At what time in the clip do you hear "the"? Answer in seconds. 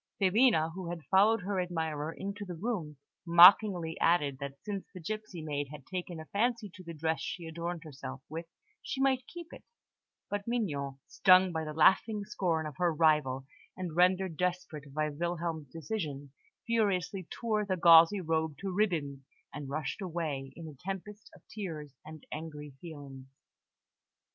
2.43-2.55, 4.91-4.99, 6.83-6.95, 11.63-11.71, 17.63-17.77